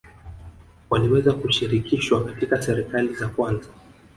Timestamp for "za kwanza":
3.15-3.67